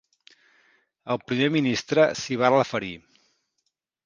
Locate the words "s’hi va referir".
2.23-2.91